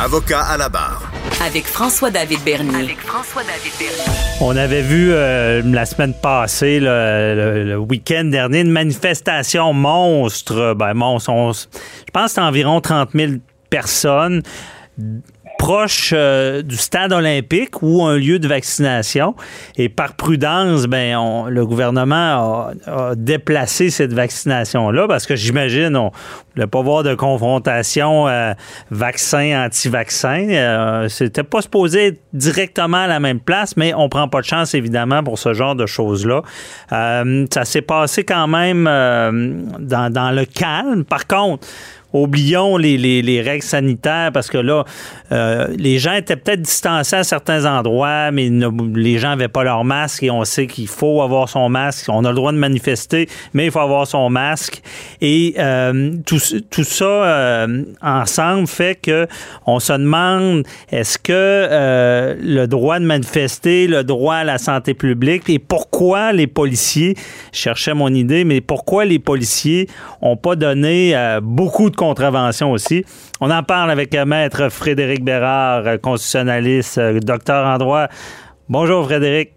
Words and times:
Avocat 0.00 0.42
à 0.42 0.56
la 0.56 0.68
barre. 0.68 1.10
Avec 1.44 1.66
François-David 1.66 2.38
Bernier. 2.44 2.96
On 4.40 4.56
avait 4.56 4.82
vu 4.82 5.10
euh, 5.12 5.62
la 5.64 5.86
semaine 5.86 6.14
passée, 6.14 6.78
le, 6.80 7.64
le 7.64 7.76
week-end 7.78 8.24
dernier, 8.24 8.60
une 8.60 8.70
manifestation 8.70 9.72
monstre. 9.72 10.74
Ben, 10.74 10.94
monstre. 10.94 11.30
on- 11.30 11.52
je 11.52 11.66
pense 12.12 12.26
que 12.26 12.30
c'est 12.34 12.40
environ 12.40 12.80
30 12.80 13.10
000 13.14 13.32
personnes 13.70 14.42
proche 15.58 16.14
euh, 16.16 16.62
du 16.62 16.76
stade 16.76 17.12
olympique 17.12 17.82
ou 17.82 18.04
un 18.04 18.16
lieu 18.16 18.38
de 18.38 18.48
vaccination. 18.48 19.34
Et 19.76 19.88
par 19.88 20.14
prudence, 20.14 20.86
ben, 20.86 21.46
le 21.48 21.66
gouvernement 21.66 22.70
a, 22.86 23.14
déplacé 23.16 23.90
cette 23.90 24.12
vaccination-là 24.14 25.06
parce 25.08 25.26
que 25.26 25.36
j'imagine 25.36 25.96
on 25.96 26.12
ne 26.56 26.64
pas 26.64 26.80
voir 26.80 27.02
de 27.02 27.14
confrontation 27.14 28.28
euh, 28.28 28.54
vaccin-anti-vaccin. 28.90 30.48
Euh, 30.50 31.08
C'était 31.08 31.42
pas 31.42 31.60
supposé 31.60 32.06
être 32.06 32.20
directement 32.32 32.98
à 32.98 33.06
la 33.06 33.20
même 33.20 33.40
place, 33.40 33.76
mais 33.76 33.92
on 33.94 34.08
prend 34.08 34.28
pas 34.28 34.40
de 34.40 34.46
chance, 34.46 34.74
évidemment, 34.74 35.22
pour 35.22 35.38
ce 35.38 35.54
genre 35.54 35.74
de 35.74 35.86
choses-là. 35.86 36.42
Ça 36.88 37.64
s'est 37.64 37.82
passé 37.82 38.24
quand 38.24 38.46
même 38.46 38.84
dans 38.84 40.34
le 40.34 40.44
calme. 40.44 41.04
Par 41.04 41.26
contre, 41.26 41.66
oublions 42.12 42.76
les, 42.76 42.96
les- 42.96 43.22
les 43.22 43.40
règles 43.42 43.62
sanitaires 43.64 44.30
parce 44.32 44.48
que 44.48 44.58
là, 44.58 44.84
euh, 45.32 45.66
les 45.76 45.98
gens 45.98 46.12
étaient 46.14 46.36
peut-être 46.36 46.62
distancés 46.62 47.16
à 47.16 47.24
certains 47.24 47.66
endroits, 47.66 48.30
mais 48.30 48.50
les 48.94 49.18
gens 49.18 49.28
n'avaient 49.30 49.48
pas 49.48 49.64
leur 49.64 49.84
masque 49.84 50.22
et 50.22 50.30
on 50.30 50.44
sait 50.44 50.66
qu'il 50.66 50.88
faut 50.88 51.20
avoir 51.22 51.48
son 51.48 51.68
masque. 51.68 52.06
On 52.08 52.24
a 52.24 52.30
le 52.30 52.34
droit 52.34 52.52
de 52.52 52.58
manifester, 52.58 53.28
mais 53.52 53.66
il 53.66 53.70
faut 53.70 53.80
avoir 53.80 54.06
son 54.06 54.30
masque. 54.30 54.82
Et 55.20 55.54
euh, 55.58 56.12
tout, 56.24 56.38
tout 56.70 56.84
ça 56.84 57.04
euh, 57.04 57.84
ensemble 58.02 58.66
fait 58.66 58.98
que 59.00 59.26
on 59.66 59.80
se 59.80 59.92
demande 59.92 60.64
est-ce 60.90 61.18
que 61.18 62.36
le 62.40 62.66
droit 62.66 62.98
de 62.98 63.04
manifester, 63.04 63.86
le 63.86 64.04
droit 64.04 64.36
à 64.36 64.44
la 64.44 64.58
santé 64.58 64.94
publique 64.94 65.48
et 65.48 65.58
pourquoi 65.58 66.32
les 66.32 66.46
policiers, 66.46 67.14
je 67.52 67.58
cherchais 67.58 67.94
mon 67.94 68.12
idée, 68.14 68.44
mais 68.44 68.60
pourquoi 68.60 69.04
les 69.04 69.18
policiers 69.18 69.88
ont 70.22 70.36
pas 70.36 70.56
donné 70.56 71.14
beaucoup 71.42 71.90
de 71.90 71.96
contraventions 71.98 72.70
aussi. 72.70 73.04
On 73.40 73.50
en 73.50 73.62
parle 73.62 73.90
avec 73.90 74.14
euh, 74.14 74.24
Maître 74.24 74.70
Frédéric 74.70 75.22
Bérard, 75.24 75.86
euh, 75.86 75.98
constitutionnaliste, 75.98 76.98
euh, 76.98 77.18
docteur 77.20 77.66
en 77.66 77.76
droit. 77.78 78.06
Bonjour 78.68 79.04
Frédéric. 79.04 79.50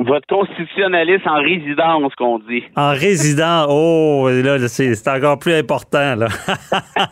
Votre 0.00 0.26
constitutionnaliste 0.28 1.26
en 1.26 1.40
résidence, 1.42 2.14
qu'on 2.16 2.38
dit. 2.38 2.62
En 2.76 2.90
résident, 2.90 3.66
oh, 3.68 4.28
là, 4.30 4.68
c'est 4.68 5.08
encore 5.08 5.40
plus 5.40 5.54
important, 5.54 6.14
là. 6.14 6.28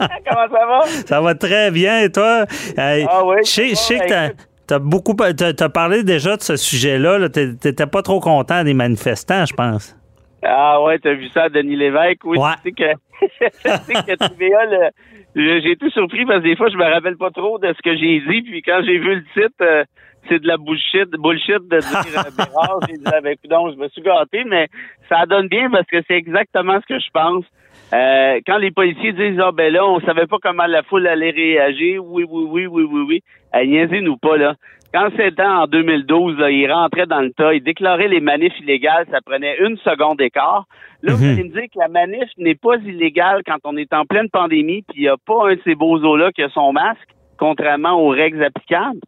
Comment 0.00 0.48
ça 0.50 0.66
va? 0.66 0.80
Ça 1.06 1.20
va 1.20 1.34
très 1.34 1.70
bien, 1.70 2.00
et 2.00 2.10
toi? 2.10 2.44
Ah 2.76 2.94
oui, 3.24 3.36
Je 3.44 3.50
sais- 3.50 3.74
sais 3.76 3.98
que 4.00 4.08
t'as- 4.08 4.30
t'as 4.66 4.78
beaucoup, 4.80 5.14
t'as 5.14 5.68
parlé 5.68 6.02
déjà 6.02 6.36
de 6.36 6.42
ce 6.42 6.56
sujet-là. 6.56 7.18
là. 7.18 7.28
T'é- 7.28 7.54
T'étais 7.56 7.86
pas 7.86 8.02
trop 8.02 8.18
content 8.20 8.64
des 8.64 8.74
manifestants, 8.74 9.46
je 9.46 9.54
pense. 9.54 9.94
Ah 10.42 10.80
ouais, 10.82 10.98
t'as 10.98 11.14
vu 11.14 11.28
ça 11.28 11.48
Denis 11.48 11.76
Lévesque? 11.76 12.20
Oui, 12.24 12.38
Ouais. 12.38 12.52
tu 12.64 12.70
sais 12.70 12.72
que, 12.72 12.92
tu 13.48 13.94
sais 13.94 13.94
que 13.94 14.28
TVA, 14.28 14.64
le- 14.66 15.60
j'ai 15.62 15.72
été 15.72 15.90
surpris 15.90 16.24
parce 16.26 16.38
que 16.40 16.44
des 16.48 16.56
fois, 16.56 16.68
je 16.68 16.76
me 16.76 16.84
rappelle 16.84 17.16
pas 17.16 17.30
trop 17.30 17.58
de 17.58 17.68
ce 17.72 17.82
que 17.82 17.96
j'ai 17.96 18.20
dit. 18.20 18.42
Puis 18.42 18.62
quand 18.62 18.80
j'ai 18.84 18.98
vu 18.98 19.16
le 19.16 19.24
titre, 19.34 19.54
euh, 19.62 19.84
c'est 20.28 20.40
de 20.40 20.46
la 20.46 20.56
bullshit, 20.56 21.10
bullshit 21.10 21.58
de 21.68 21.78
dire 21.78 22.20
euh, 22.20 22.30
Bérard. 22.36 22.80
J'ai 22.88 22.96
dit, 22.96 23.02
ah, 23.06 23.20
ben, 23.20 23.36
coudonc, 23.42 23.70
je 23.72 23.76
me 23.76 23.88
suis 23.88 24.02
gâté, 24.02 24.44
mais 24.44 24.68
ça 25.08 25.26
donne 25.26 25.48
bien 25.48 25.70
parce 25.70 25.86
que 25.86 25.98
c'est 26.06 26.16
exactement 26.16 26.78
ce 26.80 26.86
que 26.94 26.98
je 27.00 27.10
pense. 27.12 27.44
Euh, 27.92 28.40
quand 28.46 28.58
les 28.58 28.70
policiers 28.70 29.12
disent, 29.12 29.40
ah 29.40 29.50
ben 29.52 29.72
là, 29.72 29.86
on 29.86 29.98
savait 30.00 30.26
pas 30.26 30.36
comment 30.42 30.66
la 30.66 30.82
foule 30.82 31.06
allait 31.06 31.30
réagir, 31.30 32.04
oui, 32.04 32.24
oui, 32.28 32.44
oui, 32.48 32.66
oui, 32.66 32.82
oui, 32.90 33.00
oui, 33.08 33.22
euh, 33.54 33.64
niaisez-nous 33.64 34.18
pas, 34.18 34.36
là. 34.36 34.54
Quand 34.94 35.10
c'était 35.16 35.42
en 35.42 35.66
2012, 35.66 36.38
là, 36.38 36.50
il 36.50 36.70
rentrait 36.72 37.04
dans 37.06 37.20
le 37.20 37.30
tas, 37.32 37.52
il 37.52 37.62
déclarait 37.62 38.08
les 38.08 38.20
manifs 38.20 38.58
illégales, 38.60 39.06
ça 39.10 39.18
prenait 39.24 39.58
une 39.58 39.76
seconde 39.78 40.16
d'écart. 40.16 40.64
Là, 41.02 41.12
vous 41.14 41.24
Mhm. 41.24 41.30
allez 41.32 41.44
me 41.44 41.52
dire 41.52 41.64
que 41.64 41.78
la 41.78 41.88
manif 41.88 42.28
n'est 42.38 42.54
pas 42.54 42.76
illégale 42.76 43.42
quand 43.46 43.58
on 43.64 43.76
est 43.76 43.92
en 43.92 44.06
pleine 44.06 44.30
pandémie, 44.30 44.82
puis 44.88 45.00
il 45.00 45.02
n'y 45.02 45.08
a 45.08 45.16
pas 45.18 45.50
un 45.50 45.56
de 45.56 45.60
ces 45.64 45.74
bozos-là 45.74 46.32
qui 46.32 46.42
a 46.42 46.48
son 46.48 46.72
masque, 46.72 47.08
contrairement 47.38 48.00
aux 48.00 48.08
règles 48.08 48.42
applicables. 48.42 49.00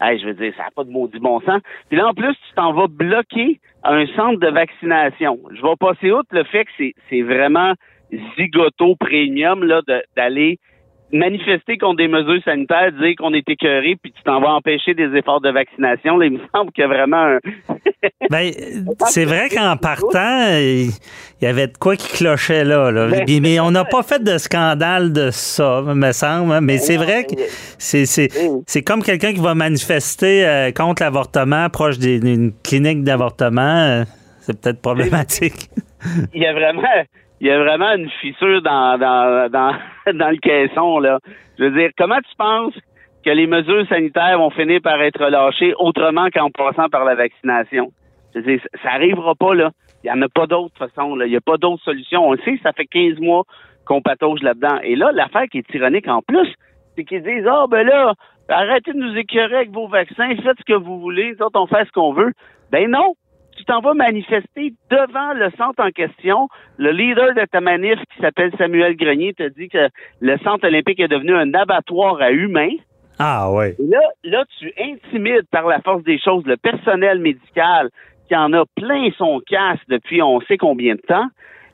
Hey, 0.00 0.18
je 0.18 0.26
veux 0.26 0.34
dire, 0.34 0.54
ça 0.56 0.62
n'a 0.62 0.70
pas 0.74 0.84
de 0.84 0.90
maudit 0.90 1.18
bon 1.18 1.40
sens. 1.40 1.60
Puis 1.88 1.98
là, 1.98 2.06
en 2.06 2.14
plus, 2.14 2.32
tu 2.32 2.54
t'en 2.54 2.72
vas 2.72 2.86
bloquer 2.88 3.60
un 3.84 4.06
centre 4.16 4.38
de 4.38 4.48
vaccination. 4.48 5.38
Je 5.52 5.60
vais 5.60 5.76
passer 5.78 6.10
outre 6.12 6.28
le 6.32 6.44
fait 6.44 6.64
que 6.64 6.70
c'est, 7.10 7.22
vraiment 7.22 7.74
zigoto 8.38 8.96
premium 8.96 9.62
là, 9.64 9.82
d'aller 10.16 10.58
manifester 11.12 11.76
contre 11.78 11.96
des 11.96 12.08
mesures 12.08 12.42
sanitaires, 12.44 12.92
dire 12.92 13.14
qu'on 13.18 13.32
est 13.34 13.48
écœuré, 13.48 13.96
puis 14.02 14.12
tu 14.12 14.22
t'en 14.22 14.40
vas 14.40 14.50
empêcher 14.52 14.94
des 14.94 15.14
efforts 15.16 15.40
de 15.40 15.50
vaccination. 15.50 16.16
Là, 16.16 16.26
il 16.26 16.32
me 16.34 16.40
semble 16.54 16.70
qu'il 16.72 16.82
y 16.82 16.84
a 16.84 16.88
vraiment 16.88 17.16
un... 17.36 17.38
Ben, 18.30 18.50
c'est 19.08 19.24
vrai 19.24 19.48
qu'en 19.48 19.76
partant, 19.76 20.46
il 20.56 20.90
y 21.42 21.46
avait 21.46 21.66
de 21.66 21.76
quoi 21.76 21.96
qui 21.96 22.08
clochait 22.16 22.64
là. 22.64 22.90
là. 22.90 23.08
Ben, 23.08 23.40
mais 23.42 23.58
on 23.60 23.70
n'a 23.72 23.84
pas 23.84 24.02
fait 24.02 24.22
de 24.22 24.38
scandale 24.38 25.12
de 25.12 25.30
ça, 25.32 25.82
me 25.82 26.12
semble. 26.12 26.52
hein. 26.52 26.60
Mais 26.60 26.78
c'est 26.78 26.96
non, 26.96 27.04
vrai 27.04 27.24
que 27.24 27.34
mais- 27.36 27.46
c'est, 27.78 28.06
c'est, 28.06 28.28
c'est 28.66 28.82
comme 28.82 29.02
quelqu'un 29.02 29.32
qui 29.32 29.40
va 29.40 29.54
manifester 29.54 30.46
euh, 30.46 30.70
contre 30.70 31.02
l'avortement 31.02 31.68
proche 31.70 31.98
d'une 31.98 32.52
clinique 32.62 33.02
d'avortement. 33.04 33.60
euh, 33.62 34.04
c'est 34.40 34.58
peut-être 34.60 34.80
problématique. 34.80 35.68
il 36.32 36.40
y 36.42 36.46
a 36.46 36.52
vraiment 36.52 36.82
il 37.40 37.46
y 37.46 37.50
a 37.50 37.58
vraiment 37.58 37.92
une 37.94 38.10
fissure 38.20 38.62
dans 38.62 38.98
dans 38.98 39.50
dans, 39.50 39.74
dans 40.12 40.30
le 40.30 40.36
caisson 40.38 40.98
là. 40.98 41.18
Je 41.58 41.64
veux 41.64 41.70
dire, 41.78 41.90
comment 41.96 42.18
tu 42.18 42.34
penses 42.36 42.74
que 43.24 43.30
les 43.30 43.46
mesures 43.46 43.86
sanitaires 43.88 44.38
vont 44.38 44.50
finir 44.50 44.80
par 44.82 45.00
être 45.02 45.24
lâchées 45.28 45.74
autrement 45.78 46.28
qu'en 46.32 46.50
passant 46.50 46.88
par 46.88 47.04
la 47.04 47.14
vaccination? 47.14 47.92
Je 48.34 48.40
veux 48.40 48.44
dire, 48.46 48.60
ça- 48.62 48.82
ça 48.82 48.90
arrivera 48.94 49.34
pas 49.34 49.54
là. 49.54 49.70
Il 50.02 50.08
y 50.08 50.10
en 50.10 50.22
a 50.22 50.28
pas 50.28 50.46
d'autre 50.46 50.74
façon 50.78 51.14
là. 51.14 51.26
Il 51.26 51.32
y 51.32 51.36
a 51.36 51.40
pas 51.40 51.56
d'autre 51.58 51.82
solution. 51.82 52.26
On 52.26 52.32
le 52.32 52.38
sait, 52.44 52.58
ça 52.62 52.72
fait 52.72 52.86
15 52.86 53.18
mois 53.20 53.42
qu'on 53.84 54.00
patauge 54.00 54.40
là-dedans. 54.42 54.78
Et 54.82 54.96
là, 54.96 55.10
l'affaire 55.12 55.46
qui 55.50 55.58
est 55.58 55.70
tyrannique 55.70 56.08
en 56.08 56.22
plus, 56.22 56.48
c'est 56.96 57.04
qu'ils 57.04 57.22
disent 57.22 57.46
ah 57.46 57.66
ben 57.68 57.86
là, 57.86 58.14
arrêtez 58.48 58.92
de 58.92 58.98
nous 58.98 59.16
écœurer 59.16 59.56
avec 59.56 59.70
vos 59.70 59.88
vaccins, 59.88 60.28
faites 60.42 60.58
ce 60.58 60.64
que 60.64 60.78
vous 60.78 61.00
voulez, 61.00 61.32
nous 61.38 61.44
autres, 61.46 61.60
on 61.60 61.66
fait 61.66 61.84
ce 61.84 61.92
qu'on 61.92 62.12
veut. 62.12 62.32
Ben 62.70 62.88
non, 62.90 63.14
tu 63.60 63.66
t'en 63.66 63.80
vas 63.80 63.92
manifester 63.92 64.72
devant 64.90 65.34
le 65.34 65.50
centre 65.58 65.84
en 65.84 65.90
question. 65.90 66.48
Le 66.78 66.92
leader 66.92 67.34
de 67.34 67.44
ta 67.44 67.60
manif, 67.60 67.98
qui 68.14 68.20
s'appelle 68.22 68.50
Samuel 68.56 68.96
Grenier, 68.96 69.34
te 69.34 69.46
dit 69.48 69.68
que 69.68 69.88
le 70.20 70.38
centre 70.38 70.66
olympique 70.66 70.98
est 70.98 71.08
devenu 71.08 71.34
un 71.34 71.52
abattoir 71.52 72.20
à 72.22 72.30
humains. 72.30 72.76
Ah 73.18 73.52
ouais. 73.52 73.76
Et 73.78 73.86
là, 73.86 74.00
là, 74.24 74.44
tu 74.58 74.72
intimides 74.80 75.46
par 75.50 75.66
la 75.66 75.80
force 75.82 76.02
des 76.04 76.18
choses 76.18 76.44
le 76.46 76.56
personnel 76.56 77.18
médical 77.18 77.90
qui 78.28 78.34
en 78.34 78.50
a 78.54 78.64
plein 78.76 79.10
son 79.18 79.40
casse 79.40 79.80
depuis 79.88 80.22
on 80.22 80.40
sait 80.40 80.56
combien 80.56 80.94
de 80.94 81.02
temps. 81.02 81.26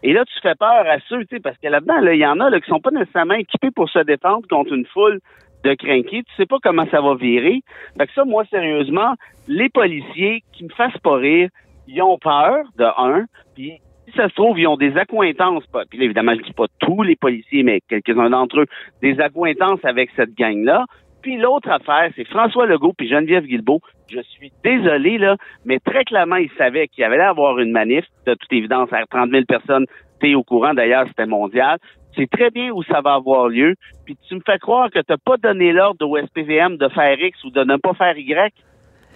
Et 0.03 0.13
là, 0.13 0.25
tu 0.25 0.35
fais 0.43 0.57
peur 0.57 0.87
à 0.89 0.99
ceux, 1.09 1.25
tu 1.27 1.37
sais, 1.37 1.41
parce 1.41 1.57
que 1.59 1.69
là-dedans, 1.69 2.01
là, 2.01 2.15
il 2.15 2.21
y 2.21 2.27
en 2.27 2.41
a 2.41 2.51
là, 2.51 2.61
qui 2.61 2.69
sont 2.69 2.81
pas 2.81 2.91
nécessairement 2.91 3.35
équipés 3.35 3.71
pour 3.71 3.89
se 3.89 4.01
défendre 4.01 4.47
contre 4.49 4.73
une 4.73 4.87
foule 4.87 5.21
de 5.63 5.75
crinqués. 5.75 6.25
Tu 6.25 6.35
sais 6.37 6.47
pas 6.47 6.59
comment 6.61 6.87
ça 6.91 7.01
va 7.01 7.15
virer. 7.15 7.61
Fait 7.97 8.07
que 8.07 8.13
ça, 8.13 8.25
moi, 8.25 8.45
sérieusement, 8.51 9.15
les 9.47 9.69
policiers 9.69 10.43
qui 10.53 10.65
me 10.65 10.71
fassent 10.71 10.99
pas 10.99 11.17
rire, 11.17 11.49
ils 11.89 12.03
ont 12.03 12.19
peur, 12.19 12.65
de 12.79 12.85
un, 12.85 13.27
puis 13.55 13.81
si 14.09 14.17
ça 14.17 14.29
se 14.29 14.35
trouve, 14.35 14.59
ils 14.59 14.67
ont 14.67 14.77
des 14.77 14.97
accointances, 14.97 15.65
puis 15.91 15.99
là, 15.99 16.05
évidemment, 16.05 16.35
je 16.35 16.43
dis 16.43 16.53
pas 16.53 16.67
tous 16.79 17.03
les 17.03 17.17
policiers, 17.17 17.63
mais 17.63 17.81
quelques-uns 17.89 18.31
d'entre 18.31 18.61
eux, 18.61 18.67
des 19.03 19.21
accointances 19.21 19.85
avec 19.85 20.11
cette 20.17 20.35
gang-là. 20.35 20.85
Puis 21.23 21.39
l'autre 21.39 21.69
affaire, 21.71 22.11
c'est 22.15 22.25
François 22.29 22.67
Legault 22.67 22.93
puis 22.97 23.09
Geneviève 23.09 23.47
Guilbeault. 23.47 23.81
Je 24.09 24.21
suis 24.21 24.53
désolé, 24.63 25.19
là, 25.19 25.37
mais 25.65 25.81
très 25.81 26.05
clairement, 26.05 26.37
ils 26.37 26.53
savaient 26.57 26.87
qu'il 26.87 27.03
y 27.03 27.05
avait 27.05 27.19
à 27.19 27.31
avoir 27.31 27.59
une 27.59 27.73
manif. 27.73 28.05
De 28.27 28.35
toute 28.35 28.53
évidence, 28.53 28.93
à 28.93 29.05
30 29.07 29.31
000 29.31 29.45
personnes, 29.45 29.87
t'es 30.21 30.35
au 30.35 30.45
courant, 30.45 30.73
d'ailleurs, 30.73 31.07
c'était 31.09 31.27
mondial. 31.27 31.79
C'est 32.15 32.31
très 32.31 32.51
bien 32.51 32.71
où 32.71 32.83
ça 32.85 33.01
va 33.01 33.15
avoir 33.15 33.49
lieu. 33.49 33.75
Puis 34.05 34.17
tu 34.29 34.37
me 34.37 34.41
fais 34.47 34.59
croire 34.59 34.91
que 34.91 35.01
t'as 35.01 35.17
pas 35.17 35.37
donné 35.37 35.73
l'ordre 35.73 36.09
au 36.09 36.17
SPVM 36.17 36.77
de 36.77 36.89
faire 36.89 37.21
X 37.21 37.43
ou 37.45 37.51
de 37.51 37.65
ne 37.65 37.77
pas 37.77 37.95
faire 37.95 38.17
Y. 38.17 38.55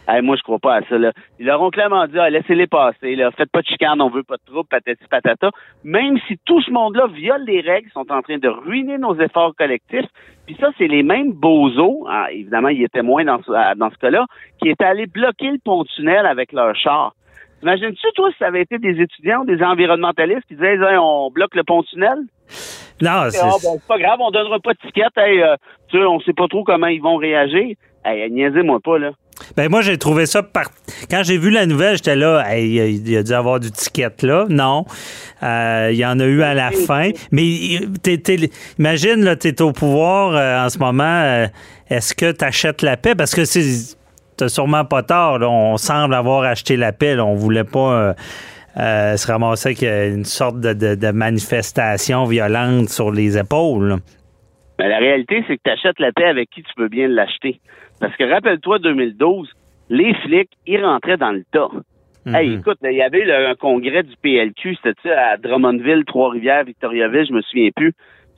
Hey, 0.09 0.23
moi, 0.23 0.35
je 0.37 0.43
crois 0.43 0.59
pas 0.59 0.77
à 0.77 0.83
ça. 0.89 0.99
Là. 0.99 1.13
Ils 1.39 1.47
leur 1.47 1.61
ont 1.63 1.71
clairement 1.71 2.07
dit, 2.07 2.19
ah, 2.19 2.31
laissez-les 2.31 2.67
passer. 2.67 3.15
Là. 3.15 3.31
Faites 3.37 3.51
pas 3.51 3.61
de 3.61 3.67
chicane, 3.67 4.01
on 4.01 4.09
veut 4.11 4.23
pas 4.25 4.37
de 4.37 4.43
trouble, 4.45 4.69
patati 4.69 5.05
patata. 5.09 5.51
Même 5.85 6.19
si 6.27 6.39
tout 6.45 6.61
ce 6.63 6.71
monde-là 6.71 7.07
viole 7.09 7.45
les 7.47 7.61
règles, 7.61 7.91
sont 7.93 8.11
en 8.11 8.23
train 8.23 8.39
de 8.39 8.49
ruiner 8.49 8.99
nos 8.99 9.15
efforts 9.21 9.55
collectifs. 9.57 10.07
Puis 10.47 10.57
ça, 10.59 10.71
c'est 10.79 10.89
les 10.89 11.03
mêmes 11.05 11.33
bozos, 11.33 12.07
ah, 12.11 12.27
évidemment, 12.33 12.69
ils 12.69 12.83
étaient 12.83 13.03
moins 13.03 13.25
dans 13.25 13.41
ce, 13.43 13.77
dans 13.77 13.91
ce 13.91 13.97
cas-là, 13.99 14.27
qui 14.61 14.69
étaient 14.71 14.85
allés 14.85 15.07
bloquer 15.07 15.51
le 15.53 15.59
pont-tunnel 15.65 16.27
avec 16.27 16.53
leur 16.53 16.75
char. 16.75 17.13
Imagines-tu, 17.63 18.07
toi, 18.17 18.31
si 18.33 18.39
ça 18.39 18.47
avait 18.47 18.63
été 18.63 18.79
des 18.79 19.01
étudiants, 19.01 19.45
des 19.45 19.63
environnementalistes 19.63 20.47
qui 20.49 20.55
disaient, 20.55 20.75
Hey, 20.77 20.97
on 20.99 21.31
bloque 21.31 21.55
le 21.55 21.63
pont-tunnel? 21.63 22.19
Non, 23.03 23.11
Ah, 23.11 23.31
c'est, 23.31 23.39
c'est 23.61 23.87
pas 23.87 23.99
grave, 23.99 24.19
on 24.21 24.31
donnera 24.31 24.59
pas 24.59 24.73
de 24.73 24.79
ticket. 24.79 25.05
Hey, 25.17 25.41
euh, 25.43 25.55
tu 25.89 25.99
sais, 25.99 26.05
on 26.05 26.21
sait 26.21 26.33
pas 26.33 26.49
trop 26.49 26.65
comment 26.65 26.87
ils 26.89 27.01
vont 27.03 27.17
réagir. 27.17 27.77
Hey, 28.05 28.31
niaisez-moi 28.31 28.81
pas, 28.81 28.99
là. 28.99 29.11
Ben 29.57 29.69
moi, 29.69 29.81
j'ai 29.81 29.99
trouvé 29.99 30.27
ça 30.27 30.43
par... 30.43 30.71
Quand 31.11 31.23
j'ai 31.23 31.39
vu 31.39 31.51
la 31.51 31.67
nouvelle, 31.67 31.97
j'étais 31.97 32.17
là, 32.17 32.45
hey, 32.49 32.77
il 32.95 33.11
y 33.11 33.17
a 33.17 33.23
dû 33.23 33.33
avoir 33.33 33.61
du 33.61 33.71
ticket 33.71 34.11
là. 34.23 34.47
Non. 34.49 34.85
Euh, 35.43 35.91
il 35.93 35.99
y 35.99 36.07
en 36.07 36.19
a 36.21 36.25
eu 36.25 36.43
à 36.43 36.55
la 36.55 36.71
fin. 36.71 37.11
Mais 37.33 37.45
imagine, 38.79 39.25
là, 39.25 39.37
tu 39.37 39.49
es 39.49 39.63
au 39.63 39.73
pouvoir 39.73 40.35
euh, 40.35 40.67
en 40.67 40.69
ce 40.69 40.79
moment. 40.79 41.05
Euh, 41.05 41.47
est-ce 41.89 42.15
que 42.15 42.33
tu 42.33 42.45
achètes 42.45 42.83
la 42.83 42.97
paix? 42.97 43.15
Parce 43.15 43.35
que 43.35 43.45
c'est 43.45 43.97
sûrement 44.49 44.85
pas 44.85 45.03
tard. 45.03 45.41
On 45.43 45.77
semble 45.77 46.15
avoir 46.15 46.45
acheté 46.45 46.77
la 46.77 46.93
paix. 46.93 47.19
On 47.19 47.35
voulait 47.35 47.65
pas 47.65 48.15
se 48.77 49.27
ramasser 49.27 49.71
avec 49.71 49.83
une 49.83 50.25
sorte 50.25 50.61
de, 50.61 51.11
manifestation 51.11 52.25
violente 52.25 52.89
sur 52.89 53.11
les 53.11 53.37
épaules. 53.37 53.97
Mais 54.79 54.87
ben, 54.87 54.93
la 54.93 54.99
réalité, 54.99 55.45
c'est 55.47 55.57
que 55.57 55.63
tu 55.63 55.71
achètes 55.71 55.99
la 55.99 56.11
paix 56.11 56.25
avec 56.25 56.49
qui 56.49 56.63
tu 56.63 56.73
peux 56.75 56.89
bien 56.89 57.07
l'acheter. 57.07 57.61
Parce 58.01 58.17
que 58.17 58.25
rappelle-toi, 58.25 58.79
2012, 58.81 59.49
les 59.91 60.15
flics, 60.15 60.51
ils 60.67 60.85
rentraient 60.85 61.19
dans 61.19 61.33
le 61.33 61.45
tas. 61.53 61.69
Mhm. 62.27 62.35
Hey, 62.35 62.55
écoute, 62.55 62.79
il 62.83 62.97
y 62.97 63.03
avait 63.03 63.31
un 63.33 63.55
congrès 63.55 64.03
du 64.03 64.15
PLQ, 64.23 64.77
c'était 64.83 65.11
à 65.11 65.37
Drummondville, 65.37 66.05
Trois-Rivières, 66.05 66.65
Victoriaville, 66.65 67.27
je 67.27 67.33
me 67.33 67.43
souviens 67.43 67.71
plus. 67.75 67.93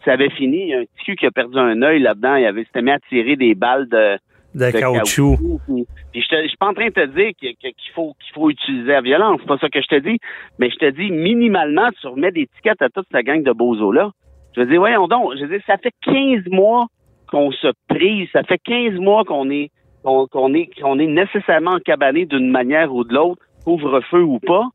Ça 0.05 0.13
avait 0.13 0.31
fini, 0.31 0.63
il 0.63 0.69
y 0.69 0.75
a 0.75 0.79
un 0.79 0.85
petit 0.85 1.05
cul 1.05 1.17
qui 1.17 1.27
a 1.27 1.31
perdu 1.31 1.59
un 1.59 1.81
œil 1.83 2.01
là-dedans, 2.01 2.37
il 2.37 2.45
avait 2.45 2.65
s'était 2.65 2.83
mis 2.83 2.91
à 2.91 2.99
tirer 3.09 3.37
des 3.37 3.55
balles 3.55 3.89
de, 3.89 4.19
de, 4.55 4.71
caoutchouc. 4.71 5.37
Puis, 5.67 5.87
je, 6.15 6.49
suis 6.49 6.57
pas 6.57 6.69
en 6.69 6.75
train 6.75 6.87
de 6.87 6.93
te 6.93 7.07
dire 7.07 7.31
qu'il 7.39 7.73
faut 7.95 8.15
qu'il 8.21 8.35
faut 8.35 8.51
utiliser 8.51 8.93
la 8.93 9.01
violence, 9.01 9.39
c'est 9.41 9.47
pas 9.47 9.59
ça 9.59 9.69
que 9.69 9.81
je 9.81 9.87
te 9.87 9.99
dis, 9.99 10.19
mais 10.59 10.71
je 10.71 10.77
te 10.77 10.91
dis 10.91 11.11
minimalement 11.11 11.89
tu 12.01 12.07
remets 12.07 12.33
des 12.33 12.49
tickets 12.57 12.83
à 12.83 12.89
toute 12.89 13.09
ta 13.11 13.23
gang 13.23 13.43
de 13.43 13.53
bozos 13.53 13.93
là. 13.93 14.11
Je 14.55 14.61
veux 14.61 14.67
dire, 14.67 14.81
voyons 14.81 15.09
donc, 15.09 15.35
je 15.37 15.43
veux 15.45 15.49
dire, 15.49 15.63
ça 15.67 15.79
fait 15.79 15.95
15 16.03 16.45
mois 16.51 16.87
qu'on 17.33 17.51
se 17.51 17.69
prise. 17.89 18.29
Ça 18.33 18.45
fait 18.45 18.59
15 18.59 19.01
mois 19.01 19.25
qu'on 19.25 19.51
est 19.51 19.71
qu'on 20.05 20.55
est 20.55 20.69
qu'on 20.81 20.99
est 20.99 21.07
nécessairement 21.07 21.73
encabané 21.73 22.27
d'une 22.27 22.51
manière 22.51 22.93
ou 22.95 23.05
de 23.05 23.15
l'autre, 23.15 23.43
couvre-feu 23.65 24.23
ou 24.23 24.39
pas. 24.39 24.67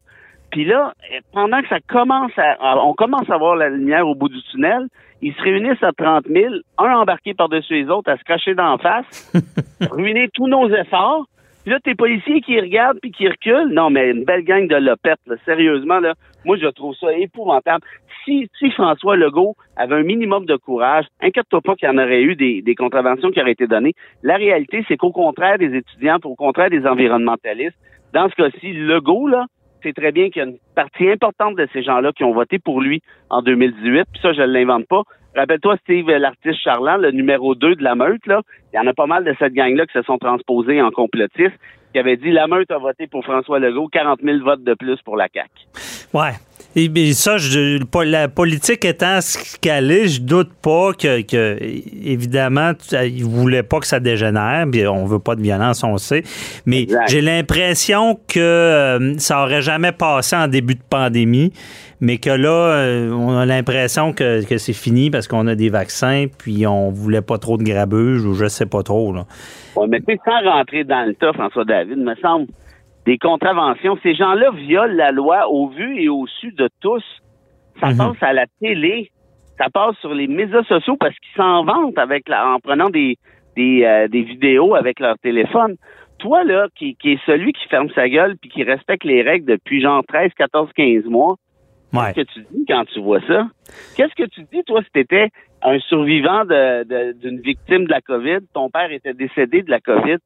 Puis 0.52 0.66
là, 0.66 0.94
pendant 1.34 1.62
que 1.62 1.68
ça 1.68 1.80
commence 1.88 2.32
à, 2.38 2.58
on 2.84 2.94
commence 2.94 3.30
à 3.30 3.38
voir 3.38 3.56
la 3.58 3.70
lumière 3.70 4.08
au 4.08 4.16
bout 4.16 4.30
du 4.30 4.42
tunnel, 4.44 4.88
ils 5.22 5.34
se 5.34 5.42
réunissent 5.42 5.84
à 5.84 5.92
30 5.92 6.26
000, 6.28 6.54
un 6.78 6.94
embarqué 6.94 7.34
par-dessus 7.34 7.84
les 7.84 7.90
autres, 7.90 8.10
à 8.10 8.18
se 8.18 8.24
cracher 8.24 8.56
d'en 8.56 8.78
face, 8.78 9.34
ruiner 9.92 10.30
tous 10.34 10.48
nos 10.48 10.70
efforts. 10.70 11.26
Puis 11.68 11.74
là, 11.74 11.82
tes 11.82 11.96
policiers 11.96 12.40
qui 12.40 12.58
regardent 12.58 13.02
puis 13.02 13.12
qui 13.12 13.28
reculent. 13.28 13.74
Non, 13.74 13.90
mais 13.90 14.12
une 14.12 14.24
belle 14.24 14.46
gang 14.46 14.70
de 14.70 14.78
lopettes, 14.78 15.20
là. 15.28 15.36
Sérieusement, 15.44 16.00
là. 16.00 16.14
Moi, 16.46 16.56
je 16.56 16.68
trouve 16.68 16.96
ça 16.96 17.12
épouvantable 17.12 17.84
si, 18.24 18.50
François 18.72 19.18
Legault 19.18 19.58
avait 19.76 19.96
un 19.96 20.04
minimum 20.04 20.46
de 20.46 20.56
courage, 20.56 21.08
inquiète-toi 21.20 21.60
pas 21.60 21.76
qu'il 21.76 21.90
y 21.90 21.92
en 21.92 21.98
aurait 21.98 22.22
eu 22.22 22.38
des, 22.38 22.76
contraventions 22.76 23.32
qui 23.32 23.42
auraient 23.42 23.52
été 23.52 23.68
données. 23.68 23.96
La 24.24 24.38
réalité, 24.38 24.86
c'est 24.88 24.96
qu'au 24.96 25.12
contraire 25.12 25.58
des 25.58 25.76
étudiants, 25.76 26.20
au 26.24 26.36
contraire 26.36 26.70
des 26.70 26.88
environnementalistes, 26.88 27.78
dans 28.14 28.30
ce 28.30 28.36
cas-ci, 28.36 28.72
Legault, 28.72 29.28
là, 29.28 29.48
c'est 29.84 29.94
très 29.94 30.14
bien 30.14 30.30
qu'il 30.30 30.42
y 30.42 30.46
a 30.46 30.48
une 30.48 30.58
partie 30.74 31.10
importante 31.10 31.58
de 31.58 31.68
ces 31.74 31.84
gens-là 31.84 32.14
qui 32.14 32.24
ont 32.24 32.34
voté 32.34 32.60
pour 32.60 32.80
lui 32.80 33.02
en 33.30 33.42
2018. 33.42 34.06
Puis 34.14 34.22
ça, 34.22 34.32
je 34.32 34.42
ne 34.42 34.48
l'invente 34.48 34.88
pas. 34.88 35.04
Rappelle-toi, 35.38 35.78
Steve, 35.84 36.10
l'artiste 36.10 36.60
charlant, 36.64 36.98
le 36.98 37.12
numéro 37.12 37.54
2 37.54 37.76
de 37.76 37.84
la 37.84 37.94
meute, 37.94 38.26
là. 38.26 38.42
Il 38.74 38.78
y 38.78 38.80
en 38.80 38.88
a 38.88 38.94
pas 38.94 39.06
mal 39.06 39.24
de 39.24 39.36
cette 39.38 39.54
gang-là 39.54 39.86
qui 39.86 39.94
se 39.94 40.02
sont 40.02 40.18
transposés 40.18 40.82
en 40.82 40.90
complotistes, 40.90 41.54
qui 41.94 42.00
avait 42.00 42.18
dit 42.18 42.32
la 42.32 42.48
meute 42.48 42.72
a 42.72 42.80
voté 42.80 43.08
pour 43.08 43.24
François 43.24 43.60
Legault, 43.60 43.88
40 43.88 44.20
000 44.24 44.40
votes 44.44 44.64
de 44.64 44.74
plus 44.74 44.98
pour 45.04 45.16
la 45.16 45.28
CAQ. 45.34 45.50
Ouais. 46.14 46.34
Et, 46.76 47.14
ça, 47.14 47.38
je, 47.38 47.80
la 48.04 48.28
politique 48.28 48.86
étant 48.86 49.20
ce 49.22 49.58
qu'elle 49.60 49.90
est, 49.90 50.08
je 50.08 50.22
doute 50.22 50.52
pas 50.62 50.94
que, 50.94 51.22
que 51.22 51.58
évidemment, 51.60 52.74
il 52.92 53.24
voulait 53.24 53.64
pas 53.64 53.80
que 53.80 53.88
ça 53.88 54.00
dégénère. 54.00 54.66
Puis 54.72 54.86
on 54.86 55.06
veut 55.06 55.20
pas 55.20 55.36
de 55.36 55.42
violence, 55.42 55.84
on 55.84 55.98
sait. 55.98 56.24
Mais 56.66 56.86
j'ai 57.08 57.22
l'impression 57.22 58.20
que 58.28 58.40
euh, 58.40 59.18
ça 59.18 59.42
aurait 59.42 59.64
jamais 59.64 59.92
passé 59.92 60.36
en 60.36 60.48
début 60.48 60.76
de 60.76 60.84
pandémie, 60.88 61.52
mais 62.00 62.18
que 62.18 62.30
là, 62.30 62.78
euh, 62.78 63.12
on 63.12 63.36
a 63.36 63.46
l'impression 63.46 64.14
que, 64.14 64.42
c'est 64.42 64.74
fini 64.74 65.10
parce 65.10 65.28
qu'on 65.28 65.48
a 65.48 65.56
des 65.56 65.70
vaccins, 65.70 66.26
puis 66.28 66.68
on 66.68 66.90
voulait 66.90 67.22
pas 67.22 67.38
trop 67.38 67.58
de 67.58 67.64
grabuge 67.64 68.26
ou 68.26 68.34
je 68.34 68.48
sais 68.48 68.68
pas 68.68 68.84
trop. 68.84 69.14
Là. 69.14 69.26
mais 69.88 70.00
sans 70.24 70.50
rentrer 70.50 70.84
dans 70.84 71.08
le 71.08 71.16
tas, 71.16 71.34
François 71.34 71.66
David, 71.66 71.98
me 71.98 72.16
semble 72.16 72.48
des 73.06 73.18
contraventions. 73.18 73.98
Ces 74.04 74.14
gens-là 74.14 74.52
violent 74.52 74.94
la 74.94 75.12
loi 75.12 75.48
au 75.50 75.70
vu 75.70 76.02
et 76.02 76.10
au 76.10 76.28
su 76.28 76.52
de 76.52 76.70
tous. 76.82 77.04
Ça 77.80 77.90
mhm. 77.90 77.98
passe 77.98 78.18
à 78.22 78.34
la 78.34 78.46
télé, 78.60 79.12
ça 79.58 79.70
passe 79.70 79.96
sur 79.98 80.14
les 80.14 80.28
médias 80.28 80.64
sociaux 80.64 80.98
parce 81.00 81.16
qu'ils 81.16 81.36
s'en 81.36 81.64
vantent 81.64 81.98
avec 81.98 82.28
la, 82.30 82.48
en 82.48 82.60
prenant 82.60 82.90
des, 82.90 83.18
des, 83.56 83.84
euh, 83.84 84.08
des 84.08 84.22
vidéos 84.22 84.76
avec 84.76 85.00
leur 85.00 85.18
téléphone. 85.20 85.76
Toi, 86.20 86.44
là, 86.44 86.68
qui, 86.76 86.96
qui 86.96 87.14
est 87.14 87.26
celui 87.26 87.54
qui 87.54 87.68
ferme 87.70 87.90
sa 87.94 88.10
gueule 88.10 88.36
puis 88.38 88.50
qui 88.50 88.64
respecte 88.64 89.04
les 89.04 89.22
règles 89.22 89.46
depuis 89.46 89.82
genre 89.82 90.04
13, 90.08 90.32
14, 90.36 90.70
15 90.76 91.06
mois, 91.06 91.36
qu'est-ce 91.94 92.14
que 92.14 92.34
tu 92.34 92.46
dis 92.52 92.66
quand 92.68 92.86
tu 92.86 93.00
vois 93.02 93.22
ça? 93.22 93.48
Qu'est-ce 93.96 94.16
que 94.16 94.28
tu 94.30 94.42
dis, 94.52 94.64
toi, 94.64 94.82
si 94.84 94.90
tu 94.94 95.00
étais 95.00 95.30
un 95.62 95.80
survivant 95.80 96.44
d'une 96.46 97.42
victime 97.42 97.86
de 97.86 97.92
la 97.92 98.02
COVID, 98.02 98.40
ton 98.54 98.70
père 98.70 98.92
était 98.92 99.14
décédé 99.14 99.64
de 99.64 99.70
la 99.70 99.80
COVID, 99.80 100.18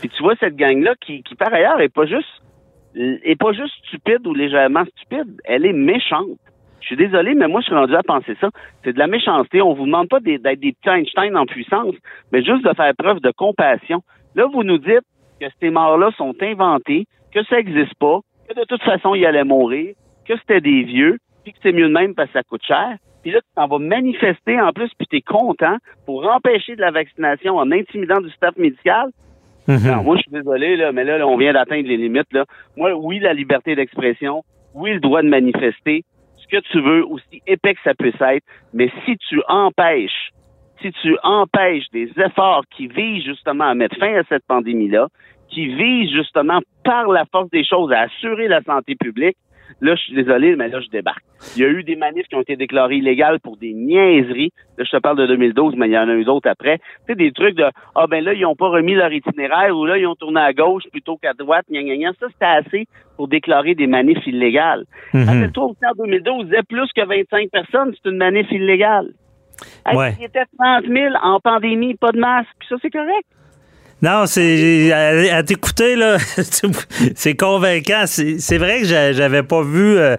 puis 0.00 0.08
tu 0.10 0.22
vois 0.22 0.34
cette 0.38 0.56
gang-là 0.56 0.94
qui, 1.00 1.22
qui 1.22 1.34
par 1.34 1.52
ailleurs 1.52 1.80
est 1.80 1.92
pas 1.92 2.06
juste 2.06 2.42
est 2.96 3.38
pas 3.38 3.52
juste 3.52 3.74
stupide 3.86 4.26
ou 4.26 4.32
légèrement 4.32 4.84
stupide, 4.96 5.40
elle 5.44 5.66
est 5.66 5.72
méchante. 5.74 6.38
Je 6.80 6.86
suis 6.86 6.96
désolé, 6.96 7.34
mais 7.34 7.48
moi, 7.48 7.60
je 7.60 7.66
suis 7.66 7.74
rendu 7.74 7.94
à 7.94 8.02
penser 8.02 8.36
ça. 8.40 8.48
C'est 8.84 8.92
de 8.92 8.98
la 8.98 9.06
méchanceté. 9.06 9.60
On 9.60 9.74
vous 9.74 9.86
demande 9.86 10.08
pas 10.08 10.20
d'être 10.20 10.42
des 10.42 10.72
petits 10.72 10.88
Einstein 10.88 11.36
en 11.36 11.44
puissance, 11.44 11.94
mais 12.32 12.42
juste 12.42 12.64
de 12.64 12.72
faire 12.74 12.94
preuve 12.96 13.20
de 13.20 13.32
compassion. 13.32 14.02
Là, 14.34 14.46
vous 14.46 14.62
nous 14.62 14.78
dites 14.78 15.04
que 15.40 15.46
ces 15.60 15.70
morts-là 15.70 16.10
sont 16.16 16.34
inventés, 16.40 17.06
que 17.34 17.42
ça 17.44 17.56
n'existe 17.56 17.94
pas, 17.96 18.20
que 18.48 18.54
de 18.54 18.64
toute 18.64 18.82
façon, 18.82 19.14
ils 19.14 19.26
allaient 19.26 19.44
mourir, 19.44 19.94
que 20.26 20.38
c'était 20.38 20.60
des 20.60 20.82
vieux, 20.82 21.18
puis 21.44 21.52
que 21.52 21.58
c'est 21.62 21.72
mieux 21.72 21.88
de 21.88 21.92
même 21.92 22.14
parce 22.14 22.28
que 22.28 22.34
ça 22.34 22.42
coûte 22.42 22.64
cher. 22.64 22.96
Puis 23.22 23.32
là, 23.32 23.40
tu 23.40 23.48
t'en 23.56 23.66
vas 23.66 23.78
manifester 23.78 24.60
en 24.60 24.72
plus, 24.72 24.90
puis 24.96 25.06
tu 25.08 25.16
es 25.16 25.20
content 25.20 25.76
pour 26.04 26.26
empêcher 26.30 26.76
de 26.76 26.80
la 26.80 26.90
vaccination 26.90 27.56
en 27.56 27.70
intimidant 27.72 28.20
du 28.20 28.30
staff 28.30 28.56
médical. 28.56 29.10
Mhm. 29.68 30.02
moi, 30.04 30.16
je 30.16 30.22
suis 30.22 30.30
désolé, 30.30 30.76
là, 30.76 30.92
mais 30.92 31.04
là, 31.04 31.26
on 31.26 31.36
vient 31.36 31.52
d'atteindre 31.52 31.88
les 31.88 31.96
limites. 31.96 32.32
Là. 32.32 32.44
Moi, 32.76 32.94
oui, 32.94 33.18
la 33.18 33.34
liberté 33.34 33.74
d'expression, 33.74 34.44
oui, 34.74 34.92
le 34.92 35.00
droit 35.00 35.22
de 35.22 35.28
manifester, 35.28 36.04
ce 36.36 36.46
que 36.46 36.62
tu 36.70 36.80
veux, 36.80 37.04
aussi 37.04 37.42
épais 37.46 37.74
que 37.74 37.80
ça 37.82 37.94
puisse 37.94 38.20
être, 38.20 38.44
mais 38.72 38.90
si 39.04 39.16
tu 39.28 39.42
empêches, 39.48 40.30
si 40.80 40.92
tu 41.02 41.16
empêches 41.22 41.88
des 41.92 42.10
efforts 42.16 42.64
qui 42.76 42.86
visent 42.86 43.24
justement 43.24 43.64
à 43.64 43.74
mettre 43.74 43.96
fin 43.98 44.14
à 44.14 44.22
cette 44.28 44.44
pandémie-là, 44.46 45.08
qui 45.48 45.66
visent 45.66 46.12
justement 46.12 46.60
par 46.84 47.08
la 47.08 47.24
force 47.32 47.50
des 47.50 47.64
choses 47.64 47.90
à 47.92 48.02
assurer 48.02 48.48
la 48.48 48.62
santé 48.62 48.94
publique, 48.94 49.36
Là, 49.80 49.94
je 49.94 50.00
suis 50.02 50.14
désolé, 50.14 50.56
mais 50.56 50.68
là, 50.68 50.80
je 50.80 50.88
débarque. 50.88 51.22
Il 51.56 51.62
y 51.62 51.64
a 51.64 51.68
eu 51.68 51.82
des 51.82 51.96
manifs 51.96 52.26
qui 52.28 52.34
ont 52.34 52.40
été 52.40 52.56
déclarés 52.56 52.96
illégales 52.96 53.40
pour 53.40 53.56
des 53.56 53.74
niaiseries. 53.74 54.52
Là, 54.78 54.84
je 54.84 54.96
te 54.96 55.00
parle 55.00 55.18
de 55.18 55.26
2012, 55.26 55.74
mais 55.76 55.88
il 55.88 55.92
y 55.92 55.98
en 55.98 56.08
a 56.08 56.14
eu 56.14 56.24
d'autres 56.24 56.48
après. 56.48 56.78
Tu 56.78 56.84
sais, 57.08 57.14
des 57.14 57.32
trucs 57.32 57.56
de 57.56 57.66
Ah 57.94 58.06
ben 58.06 58.24
là, 58.24 58.32
ils 58.32 58.42
n'ont 58.42 58.56
pas 58.56 58.68
remis 58.68 58.94
leur 58.94 59.12
itinéraire 59.12 59.76
ou 59.76 59.84
là, 59.84 59.98
ils 59.98 60.06
ont 60.06 60.14
tourné 60.14 60.40
à 60.40 60.52
gauche 60.52 60.84
plutôt 60.90 61.16
qu'à 61.16 61.34
droite, 61.34 61.66
gna, 61.70 61.82
gna, 61.82 61.96
gna. 61.96 62.12
Ça, 62.18 62.26
c'était 62.32 62.44
assez 62.44 62.88
pour 63.16 63.28
déclarer 63.28 63.74
des 63.74 63.86
manifs 63.86 64.26
illégales. 64.26 64.84
Mm 65.12 65.50
toi 65.52 65.66
aussi, 65.66 65.86
en 65.86 66.04
2012, 66.04 66.46
disait 66.46 66.62
plus 66.68 66.90
que 66.94 67.06
25 67.06 67.50
personnes, 67.50 67.94
c'est 67.94 68.10
une 68.10 68.16
manif 68.16 68.50
illégale. 68.50 69.12
Il 70.18 70.24
était 70.24 70.44
30 70.58 70.84
000 70.86 71.14
en 71.22 71.40
pandémie, 71.40 71.94
pas 71.94 72.12
de 72.12 72.18
masque, 72.18 72.50
puis 72.58 72.68
ça, 72.68 72.76
c'est 72.82 72.90
correct. 72.90 73.26
Non, 74.02 74.26
c'est 74.26 74.92
à, 74.92 75.42
t'écouter 75.42 75.96
là, 75.96 76.18
c'est 77.14 77.34
convaincant. 77.34 78.04
C'est 78.06 78.58
vrai 78.58 78.80
que 78.80 78.86
j'avais 78.86 79.42
pas 79.42 79.62
vu 79.62 79.96
euh, 79.96 80.16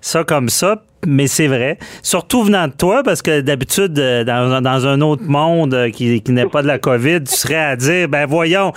ça 0.00 0.24
comme 0.24 0.48
ça, 0.48 0.82
mais 1.06 1.26
c'est 1.26 1.46
vrai. 1.46 1.76
Surtout 2.02 2.42
venant 2.42 2.68
de 2.68 2.72
toi, 2.72 3.02
parce 3.04 3.20
que 3.20 3.42
d'habitude, 3.42 3.98
euh, 3.98 4.24
dans, 4.24 4.86
un 4.86 5.00
autre 5.02 5.24
monde 5.24 5.74
euh, 5.74 5.90
qui, 5.90 6.22
qui 6.22 6.32
n'est 6.32 6.46
pas 6.46 6.62
de 6.62 6.66
la 6.66 6.78
COVID, 6.78 7.24
tu 7.24 7.34
serais 7.34 7.56
à 7.56 7.76
dire, 7.76 8.08
ben 8.08 8.24
voyons, 8.24 8.72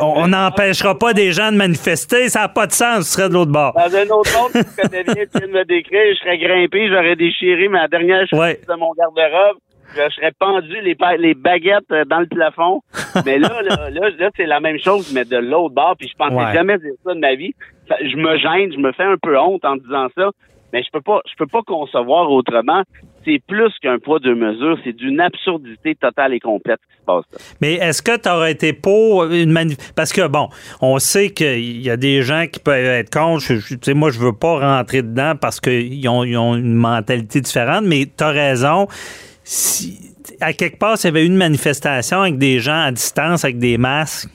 on 0.00 0.28
n'empêchera 0.28 0.98
pas 0.98 1.14
des 1.14 1.32
gens 1.32 1.50
de 1.50 1.56
manifester, 1.56 2.28
ça 2.28 2.40
n'a 2.40 2.48
pas 2.48 2.66
de 2.66 2.72
sens, 2.72 3.06
tu 3.06 3.12
serais 3.12 3.30
de 3.30 3.34
l'autre 3.34 3.52
bord. 3.52 3.72
Dans 3.72 3.96
un 3.96 4.08
autre 4.10 4.30
monde, 4.38 4.52
tu 4.52 4.82
connais 4.82 5.04
bien, 5.04 5.14
tu 5.14 5.38
viens 5.38 5.48
de 5.48 5.52
me 5.52 5.64
décrire, 5.64 6.02
je 6.12 6.18
serais 6.18 6.36
grimpé, 6.36 6.86
j'aurais 6.90 7.16
déchiré 7.16 7.68
ma 7.68 7.88
dernière 7.88 8.26
chemise 8.28 8.58
de 8.68 8.74
mon 8.74 8.92
garde-robe 8.92 9.56
je 9.94 10.14
serais 10.14 10.32
pendu 10.38 10.80
les, 10.82 10.96
les 11.18 11.34
baguettes 11.34 11.90
euh, 11.92 12.04
dans 12.04 12.20
le 12.20 12.26
plafond. 12.26 12.82
Mais 13.26 13.38
là, 13.38 13.62
là, 13.62 13.90
là, 13.90 14.30
c'est 14.36 14.46
la 14.46 14.60
même 14.60 14.78
chose, 14.78 15.12
mais 15.12 15.24
de 15.24 15.36
l'autre 15.36 15.74
bord. 15.74 15.96
Puis 15.98 16.08
je 16.08 16.16
pensais 16.16 16.54
jamais 16.54 16.78
dire 16.78 16.92
ça 17.04 17.14
de 17.14 17.20
ma 17.20 17.34
vie. 17.34 17.54
Je 17.88 18.16
me 18.16 18.38
gêne, 18.38 18.72
je 18.72 18.78
me 18.78 18.92
fais 18.92 19.04
un 19.04 19.16
peu 19.20 19.38
honte 19.38 19.64
en 19.64 19.76
disant 19.76 20.06
ça. 20.16 20.30
Mais 20.72 20.84
je 20.84 20.88
peux 20.92 21.00
pas, 21.00 21.20
je 21.28 21.34
peux 21.36 21.48
pas 21.48 21.62
concevoir 21.62 22.30
autrement. 22.30 22.82
C'est 23.24 23.42
plus 23.46 23.72
qu'un 23.82 23.98
poids 23.98 24.20
de 24.20 24.32
mesure, 24.32 24.78
c'est 24.84 24.92
d'une 24.92 25.20
absurdité 25.20 25.96
totale 25.96 26.32
et 26.32 26.38
complète 26.38 26.78
qui 26.88 26.96
se 26.96 27.04
passe. 27.04 27.24
Là. 27.32 27.38
Mais 27.60 27.74
est-ce 27.74 28.02
que 28.02 28.16
tu 28.16 28.28
aurais 28.28 28.52
été 28.52 28.72
pour 28.72 29.24
une 29.24 29.50
manif 29.50 29.92
Parce 29.96 30.12
que 30.12 30.28
bon, 30.28 30.48
on 30.80 30.98
sait 31.00 31.30
qu'il 31.30 31.82
y 31.82 31.90
a 31.90 31.96
des 31.96 32.22
gens 32.22 32.46
qui 32.46 32.60
peuvent 32.60 32.84
être 32.84 33.10
contre. 33.10 33.44
Tu 33.44 33.78
sais, 33.82 33.94
moi, 33.94 34.10
je 34.10 34.20
veux 34.20 34.32
pas 34.32 34.76
rentrer 34.76 35.02
dedans 35.02 35.32
parce 35.38 35.60
qu'ils 35.60 36.08
ont, 36.08 36.22
ils 36.22 36.38
ont 36.38 36.54
une 36.54 36.74
mentalité 36.74 37.40
différente. 37.40 37.84
Mais 37.84 38.06
tu 38.06 38.22
as 38.22 38.30
raison 38.30 38.86
si 39.50 40.14
à 40.40 40.52
quelque 40.52 40.78
part, 40.78 40.96
s'il 40.96 41.08
y 41.08 41.10
avait 41.10 41.26
une 41.26 41.36
manifestation 41.36 42.20
avec 42.20 42.38
des 42.38 42.60
gens 42.60 42.82
à 42.84 42.92
distance, 42.92 43.44
avec 43.44 43.58
des 43.58 43.78
masques, 43.78 44.30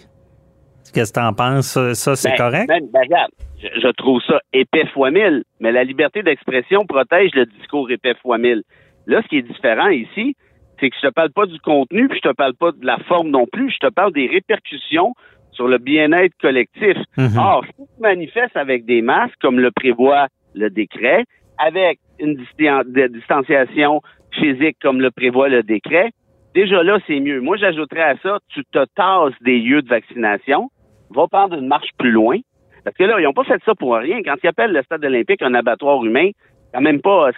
Qu'est-ce 0.93 1.11
que 1.11 1.19
tu 1.19 1.25
en 1.25 1.33
penses? 1.33 1.77
Ça, 1.93 2.15
c'est 2.15 2.29
Ben, 2.29 2.37
correct? 2.37 2.67
ben, 2.69 2.79
ben, 2.93 3.01
regarde, 3.01 3.31
je, 3.61 3.67
je 3.81 3.87
trouve 3.97 4.21
ça 4.25 4.39
épais 4.53 4.85
fois 4.93 5.11
mille, 5.11 5.43
mais 5.59 5.73
la 5.73 5.83
liberté 5.83 6.23
d'expression 6.23 6.85
protège 6.85 7.31
le 7.33 7.45
discours 7.45 7.91
épais 7.91 8.15
fois 8.21 8.37
mille. 8.37 8.63
Là, 9.05 9.21
ce 9.21 9.27
qui 9.27 9.37
est 9.39 9.41
différent 9.41 9.89
ici, 9.89 10.37
c'est 10.79 10.89
que 10.89 10.95
je 11.01 11.07
te 11.07 11.13
parle 11.13 11.31
pas 11.31 11.47
du 11.47 11.59
contenu, 11.59 12.07
puis 12.07 12.19
je 12.23 12.29
te 12.29 12.33
parle 12.33 12.53
pas 12.53 12.71
de 12.71 12.85
la 12.85 12.97
forme 13.09 13.27
non 13.29 13.45
plus, 13.51 13.71
je 13.71 13.87
te 13.87 13.91
parle 13.93 14.13
des 14.13 14.27
répercussions 14.27 15.13
sur 15.51 15.67
le 15.67 15.79
bien-être 15.79 16.33
collectif. 16.41 16.97
Mhm. 17.17 17.37
Or, 17.37 17.65
si 17.65 17.73
tu 17.75 18.01
manifestes 18.01 18.55
avec 18.55 18.85
des 18.85 19.01
masques, 19.01 19.35
comme 19.41 19.59
le 19.59 19.71
prévoit 19.71 20.27
le 20.53 20.69
décret, 20.69 21.25
avec 21.57 21.99
une 22.19 22.37
distanciation 23.11 24.01
physique, 24.35 24.77
comme 24.81 25.01
le 25.01 25.11
prévoit 25.11 25.49
le 25.49 25.63
décret, 25.63 26.11
déjà 26.53 26.83
là, 26.83 26.99
c'est 27.07 27.19
mieux. 27.19 27.41
Moi, 27.41 27.57
j'ajouterais 27.57 28.03
à 28.03 28.17
ça, 28.17 28.39
tu 28.49 28.63
te 28.65 28.85
tasses 28.95 29.33
des 29.41 29.59
lieux 29.59 29.81
de 29.81 29.89
vaccination, 29.89 30.69
va 31.09 31.27
prendre 31.27 31.57
une 31.57 31.67
marche 31.67 31.89
plus 31.97 32.11
loin, 32.11 32.37
parce 32.83 32.95
que 32.97 33.03
là, 33.03 33.19
ils 33.19 33.23
n'ont 33.23 33.33
pas 33.33 33.43
fait 33.43 33.61
ça 33.65 33.73
pour 33.75 33.95
rien. 33.95 34.21
Quand 34.23 34.35
ils 34.43 34.47
appellent 34.47 34.71
le 34.71 34.83
stade 34.83 35.03
olympique 35.03 35.41
un 35.41 35.53
abattoir 35.55 36.05
humain, 36.05 36.29
c'est 36.71 36.77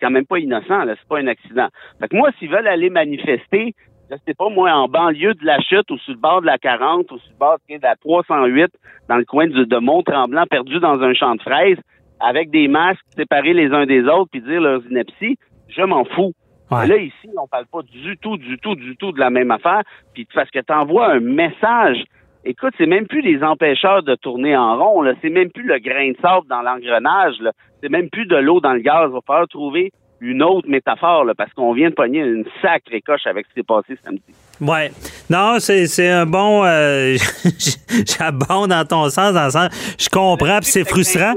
quand 0.01 0.09
même 0.09 0.25
pas, 0.25 0.39
innocent, 0.39 0.83
c'est 0.87 1.07
pas 1.07 1.19
un 1.19 1.27
accident. 1.27 1.67
Fait 1.99 2.07
que 2.07 2.15
moi, 2.15 2.31
s'ils 2.37 2.49
veulent 2.49 2.67
aller 2.67 2.89
manifester, 2.89 3.73
je 4.09 4.15
sais 4.25 4.33
pas, 4.33 4.49
moi, 4.49 4.71
en 4.71 4.87
banlieue 4.87 5.35
de 5.35 5.45
la 5.45 5.59
chute 5.59 5.89
ou 5.91 5.97
sur 5.99 6.13
le 6.13 6.19
bord 6.19 6.41
de 6.41 6.47
la 6.47 6.57
40 6.57 7.11
ou 7.11 7.19
sur 7.19 7.31
le 7.31 7.37
bord 7.37 7.57
de 7.69 7.81
la 7.81 7.95
308, 7.95 8.71
dans 9.09 9.17
le 9.17 9.25
coin 9.25 9.47
de 9.47 9.77
Mont-Tremblant, 9.79 10.45
perdu 10.49 10.79
dans 10.79 11.01
un 11.01 11.13
champ 11.13 11.35
de 11.35 11.41
fraises, 11.41 11.77
avec 12.19 12.49
des 12.49 12.67
masques 12.67 13.05
séparés 13.15 13.53
les 13.53 13.71
uns 13.71 13.85
des 13.85 14.03
autres, 14.05 14.29
puis 14.31 14.41
dire 14.41 14.59
leurs 14.59 14.85
inepties, 14.89 15.37
je 15.69 15.83
m'en 15.83 16.03
fous. 16.03 16.33
Ouais. 16.71 16.87
Là, 16.87 16.97
ici, 16.97 17.29
on 17.37 17.47
parle 17.47 17.65
pas 17.65 17.81
du 17.81 18.17
tout, 18.17 18.37
du 18.37 18.57
tout, 18.57 18.75
du 18.75 18.95
tout 18.97 19.11
de 19.11 19.19
la 19.19 19.29
même 19.29 19.51
affaire. 19.51 19.83
Puis 20.13 20.27
parce 20.33 20.49
que 20.49 20.59
tu 20.59 20.73
envoies 20.73 21.13
un 21.13 21.19
message. 21.19 22.03
Écoute, 22.43 22.73
c'est 22.77 22.85
même 22.85 23.07
plus 23.07 23.21
les 23.21 23.43
empêcheurs 23.43 24.03
de 24.03 24.15
tourner 24.15 24.55
en 24.55 24.77
rond. 24.77 25.01
Là. 25.01 25.13
C'est 25.21 25.29
même 25.29 25.49
plus 25.51 25.63
le 25.63 25.79
grain 25.79 26.11
de 26.11 26.17
sable 26.21 26.47
dans 26.47 26.61
l'engrenage. 26.61 27.35
là. 27.41 27.51
C'est 27.81 27.89
même 27.89 28.09
plus 28.09 28.25
de 28.25 28.35
l'eau 28.37 28.59
dans 28.59 28.73
le 28.73 28.79
gaz. 28.79 29.09
Il 29.09 29.13
va 29.13 29.19
falloir 29.25 29.47
trouver 29.47 29.91
une 30.19 30.41
autre 30.41 30.67
métaphore 30.67 31.25
là, 31.25 31.33
parce 31.35 31.53
qu'on 31.53 31.73
vient 31.73 31.89
de 31.89 31.95
pogner 31.95 32.19
une 32.19 32.45
sacrée 32.61 33.01
coche 33.01 33.27
avec 33.27 33.45
ce 33.45 33.53
qui 33.53 33.59
s'est 33.59 33.65
passé 33.65 33.97
samedi. 34.03 34.33
Ouais. 34.61 34.91
Non, 35.29 35.57
c'est, 35.59 36.09
un 36.09 36.25
bon. 36.25 36.63
euh, 36.65 37.17
J'abonde 38.17 38.69
dans 38.69 38.85
ton 38.85 39.09
sens, 39.09 39.33
dans 39.33 39.45
le 39.45 39.51
sens. 39.51 39.69
Je 39.97 40.09
comprends, 40.09 40.59
puis 40.59 40.69
c'est 40.71 40.87
frustrant. 40.87 41.33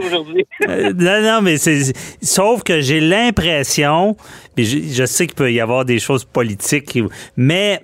Euh, 0.69 0.93
non, 0.97 1.23
non, 1.23 1.41
mais 1.43 1.57
c'est. 1.59 1.93
Sauf 2.23 2.63
que 2.63 2.81
j'ai 2.81 3.01
l'impression, 3.01 4.17
puis 4.55 4.65
je, 4.65 4.79
je 4.95 5.05
sais 5.07 5.27
qu'il 5.27 5.35
peut 5.37 5.53
y 5.53 5.61
avoir 5.61 5.85
des 5.85 5.99
choses 5.99 6.25
politiques, 6.25 6.99
mais 7.37 7.81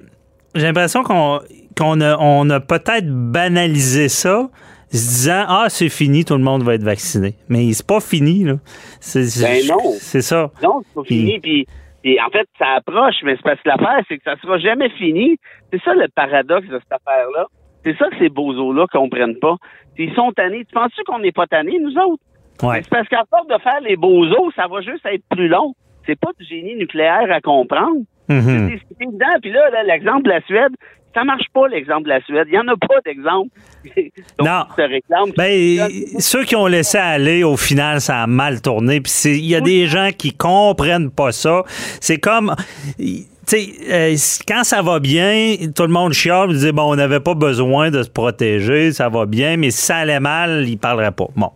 j'ai 0.54 0.62
l'impression 0.62 1.02
qu'on 1.02 1.40
qu'on 1.76 2.00
a, 2.00 2.16
on 2.18 2.48
a 2.50 2.60
peut-être 2.60 3.06
banalisé 3.10 4.08
ça, 4.08 4.48
se 4.92 4.96
disant 4.96 5.44
ah 5.48 5.66
c'est 5.68 5.88
fini, 5.90 6.24
tout 6.24 6.34
le 6.34 6.42
monde 6.42 6.62
va 6.62 6.74
être 6.74 6.82
vacciné. 6.84 7.34
Mais 7.48 7.70
c'est 7.74 7.86
pas 7.86 8.00
fini 8.00 8.44
là. 8.44 8.54
C'est, 9.00 9.26
c'est- 9.26 9.42
Ben 9.42 9.66
non. 9.68 9.94
C'est 10.00 10.22
ça. 10.22 10.50
Non, 10.62 10.82
c'est 10.84 10.94
pas 10.94 11.04
fini. 11.06 11.38
Puis, 11.40 11.66
puis 12.06 12.20
en 12.20 12.30
fait, 12.30 12.46
ça 12.56 12.74
approche, 12.76 13.16
mais 13.24 13.34
c'est 13.34 13.42
parce 13.42 13.60
que 13.60 13.68
l'affaire, 13.68 14.00
c'est 14.06 14.16
que 14.18 14.22
ça 14.22 14.36
sera 14.36 14.58
jamais 14.58 14.90
fini. 14.90 15.38
C'est 15.72 15.82
ça 15.82 15.92
le 15.92 16.06
paradoxe 16.14 16.68
de 16.68 16.78
cette 16.78 16.92
affaire-là. 16.92 17.46
C'est 17.82 17.98
ça 17.98 18.08
que 18.10 18.18
ces 18.18 18.28
bozos-là 18.28 18.86
comprennent 18.92 19.40
pas. 19.40 19.56
Ils 19.98 20.14
sont 20.14 20.30
tannés. 20.30 20.64
Tu 20.66 20.72
penses-tu 20.72 21.02
qu'on 21.02 21.18
n'est 21.18 21.32
pas 21.32 21.48
tannés, 21.48 21.80
nous 21.80 21.98
autres? 21.98 22.22
Ouais. 22.62 22.80
C'est 22.84 22.90
parce 22.90 23.08
qu'à 23.08 23.24
force 23.28 23.48
de 23.48 23.58
faire 23.58 23.80
les 23.80 23.96
bozos, 23.96 24.52
ça 24.54 24.68
va 24.68 24.82
juste 24.82 25.04
être 25.04 25.24
plus 25.28 25.48
long. 25.48 25.74
C'est 26.06 26.14
pas 26.14 26.30
du 26.38 26.46
génie 26.46 26.76
nucléaire 26.76 27.26
à 27.28 27.40
comprendre. 27.40 28.02
Mhm. 28.28 28.70
C'est 28.70 28.86
c'est 28.88 29.04
évident. 29.04 29.34
Puis 29.42 29.50
là, 29.50 29.68
là, 29.70 29.82
l'exemple 29.82 30.22
de 30.22 30.30
la 30.30 30.40
Suède, 30.42 30.76
ça 31.16 31.24
marche 31.24 31.46
pas, 31.54 31.66
l'exemple 31.68 32.02
de 32.04 32.08
la 32.10 32.20
Suède. 32.22 32.46
Il 32.48 32.54
y 32.54 32.58
en 32.58 32.68
a 32.68 32.76
pas 32.76 33.00
d'exemple. 33.04 33.48
Non. 34.40 34.64
se. 34.76 35.32
Ben, 35.36 35.88
ceux 36.18 36.44
qui 36.44 36.56
ont 36.56 36.66
laissé 36.66 36.98
aller, 36.98 37.42
au 37.44 37.56
final, 37.56 38.00
ça 38.00 38.22
a 38.22 38.26
mal 38.26 38.60
tourné. 38.60 39.00
Puis 39.00 39.12
c'est- 39.12 39.38
il 39.38 39.46
y 39.46 39.54
a 39.54 39.60
des 39.60 39.86
gens 39.86 40.10
qui 40.16 40.32
comprennent 40.32 41.10
pas 41.10 41.30
ça. 41.32 41.62
C'est 42.00 42.18
comme, 42.18 42.54
tu 42.98 43.24
sais, 43.46 43.66
euh, 43.88 44.14
quand 44.48 44.64
ça 44.64 44.82
va 44.82 44.98
bien, 44.98 45.54
tout 45.74 45.84
le 45.84 45.88
monde 45.92 46.12
chiale, 46.12 46.52
dit 46.54 46.72
bon, 46.72 46.90
on 46.92 46.96
n'avait 46.96 47.20
pas 47.20 47.34
besoin 47.34 47.90
de 47.90 48.02
se 48.02 48.10
protéger, 48.10 48.90
ça 48.92 49.08
va 49.08 49.24
bien, 49.24 49.56
mais 49.56 49.70
si 49.70 49.82
ça 49.86 49.96
allait 49.98 50.20
mal, 50.20 50.64
ils 50.68 50.78
parleraient 50.78 51.12
pas. 51.12 51.28
Bon, 51.36 51.50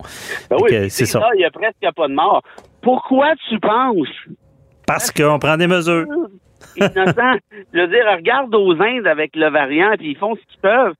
Ben 0.48 0.56
oui, 0.62 0.70
c'est 0.88 1.06
ça. 1.06 1.20
Il 1.36 1.40
y 1.40 1.44
a 1.44 1.50
presque 1.50 1.94
pas 1.96 2.06
de 2.08 2.14
mort. 2.14 2.42
Pourquoi 2.80 3.32
tu 3.48 3.58
penses? 3.58 4.08
Parce 4.86 5.10
qu'on 5.10 5.38
prend 5.40 5.56
des 5.56 5.66
mesures. 5.66 6.06
Innocent. 6.76 7.38
Je 7.72 7.80
veux 7.80 7.88
dire, 7.88 8.04
regarde 8.16 8.54
aux 8.54 8.72
Indes 8.80 9.06
avec 9.06 9.36
le 9.36 9.48
variant, 9.48 9.92
puis 9.98 10.10
ils 10.10 10.16
font 10.16 10.34
ce 10.34 10.40
qu'ils 10.46 10.60
peuvent. 10.60 10.94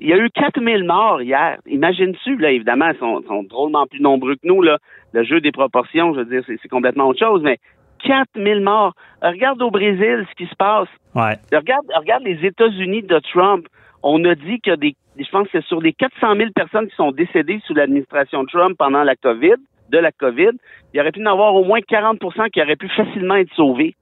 Il 0.00 0.08
y 0.08 0.12
a 0.12 0.16
eu 0.16 0.30
4000 0.30 0.84
morts 0.84 1.20
hier. 1.22 1.58
Imagine-tu, 1.66 2.36
là, 2.36 2.50
évidemment, 2.50 2.90
ils 2.90 2.98
sont, 2.98 3.20
sont 3.26 3.42
drôlement 3.42 3.86
plus 3.86 4.00
nombreux 4.00 4.36
que 4.36 4.46
nous, 4.46 4.62
là. 4.62 4.78
Le 5.12 5.24
jeu 5.24 5.40
des 5.40 5.50
proportions, 5.50 6.14
je 6.14 6.20
veux 6.20 6.24
dire, 6.26 6.42
c'est 6.46 6.68
complètement 6.68 7.08
autre 7.08 7.18
chose, 7.18 7.42
mais 7.42 7.58
4000 8.04 8.60
morts. 8.60 8.94
Regarde 9.22 9.60
au 9.62 9.70
Brésil 9.70 10.26
ce 10.30 10.34
qui 10.36 10.48
se 10.48 10.54
passe. 10.56 10.88
Ouais. 11.14 11.36
Regarde, 11.52 11.86
regarde 11.96 12.22
les 12.22 12.44
États-Unis 12.46 13.02
de 13.02 13.18
Trump. 13.32 13.66
On 14.02 14.24
a 14.24 14.34
dit 14.34 14.60
que 14.60 14.76
des, 14.76 14.94
je 15.18 15.28
pense 15.30 15.48
que 15.48 15.60
sur 15.62 15.80
les 15.80 15.92
400 15.92 16.36
000 16.36 16.50
personnes 16.54 16.88
qui 16.88 16.94
sont 16.94 17.10
décédées 17.10 17.60
sous 17.66 17.74
l'administration 17.74 18.44
Trump 18.44 18.76
pendant 18.78 19.02
la 19.02 19.16
COVID, 19.16 19.56
de 19.90 19.98
la 19.98 20.12
COVID, 20.12 20.52
il 20.92 20.96
y 20.96 21.00
aurait 21.00 21.12
pu 21.12 21.22
en 21.26 21.32
avoir 21.32 21.54
au 21.54 21.64
moins 21.64 21.80
40% 21.80 22.50
qui 22.50 22.62
auraient 22.62 22.76
pu 22.76 22.88
facilement 22.88 23.36
être 23.36 23.52
sauvés. 23.54 23.96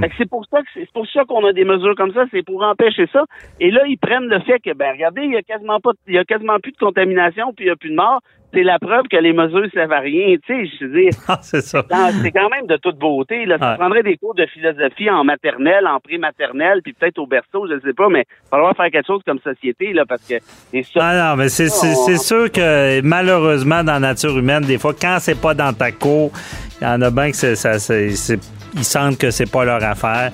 Fait 0.00 0.08
que 0.08 0.14
c'est 0.18 0.28
pour 0.28 0.44
ça 0.50 0.58
que 0.62 0.68
c'est 0.74 0.90
pour 0.92 1.06
ça 1.06 1.24
qu'on 1.24 1.44
a 1.46 1.52
des 1.52 1.64
mesures 1.64 1.94
comme 1.96 2.12
ça, 2.12 2.24
c'est 2.32 2.44
pour 2.44 2.62
empêcher 2.62 3.06
ça. 3.12 3.24
Et 3.60 3.70
là, 3.70 3.82
ils 3.86 3.98
prennent 3.98 4.26
le 4.26 4.40
fait 4.40 4.58
que 4.58 4.74
ben 4.74 4.92
regardez, 4.92 5.22
il 5.22 5.32
y 5.32 5.36
a 5.36 5.42
quasiment 5.42 5.78
pas 5.80 5.90
il 6.08 6.14
y 6.14 6.18
a 6.18 6.24
quasiment 6.24 6.58
plus 6.58 6.72
de 6.72 6.76
contamination 6.78 7.52
puis 7.54 7.66
il 7.66 7.68
y 7.68 7.70
a 7.70 7.76
plus 7.76 7.90
de 7.90 7.94
morts. 7.96 8.20
C'est 8.52 8.64
la 8.64 8.80
preuve 8.80 9.04
que 9.08 9.16
les 9.16 9.32
mesures 9.32 9.68
servent 9.72 9.92
à 9.92 10.00
rien, 10.00 10.34
tu 10.44 10.66
sais, 10.66 10.70
je 10.80 10.84
veux 10.84 11.00
dire. 11.02 11.10
Ah, 11.28 11.38
c'est 11.40 11.60
ça. 11.60 11.84
C'est 12.20 12.32
quand 12.32 12.48
même 12.50 12.66
de 12.66 12.76
toute 12.78 12.98
beauté. 12.98 13.46
Là. 13.46 13.58
Ça 13.58 13.70
Ouais. 13.70 13.76
prendrait 13.78 14.02
des 14.02 14.16
cours 14.16 14.34
de 14.34 14.44
philosophie 14.46 15.08
en 15.08 15.22
maternelle, 15.22 15.86
en 15.86 16.00
pré-maternelle, 16.00 16.80
puis 16.82 16.92
peut-être 16.92 17.18
au 17.20 17.26
berceau, 17.28 17.68
je 17.68 17.74
ne 17.74 17.80
sais 17.80 17.92
pas, 17.92 18.08
mais 18.08 18.24
il 18.28 18.42
va 18.46 18.50
falloir 18.50 18.74
faire 18.76 18.90
quelque 18.90 19.06
chose 19.06 19.22
comme 19.24 19.38
société, 19.38 19.92
là, 19.92 20.02
parce 20.04 20.26
que 20.26 20.34
c'est 20.72 20.82
ça. 20.82 21.00
Ah 21.00 21.30
non, 21.30 21.36
mais 21.36 21.48
c'est, 21.48 21.68
c'est, 21.68 21.94
c'est 21.94 22.16
sûr 22.18 22.50
que 22.50 23.00
malheureusement, 23.02 23.84
dans 23.84 23.92
la 23.92 24.00
nature 24.00 24.36
humaine, 24.36 24.64
des 24.64 24.78
fois, 24.78 24.94
quand 25.00 25.18
c'est 25.20 25.40
pas 25.40 25.54
dans 25.54 25.72
ta 25.72 25.92
cour, 25.92 26.32
il 26.80 26.84
y 26.84 26.86
en 26.88 27.00
a 27.02 27.10
bien 27.12 27.30
que 27.30 27.36
c'est, 27.36 27.54
ça, 27.54 27.78
c'est, 27.78 28.10
c'est- 28.10 28.40
ils 28.74 28.84
sentent 28.84 29.18
que 29.18 29.30
c'est 29.30 29.50
pas 29.50 29.64
leur 29.64 29.82
affaire. 29.82 30.32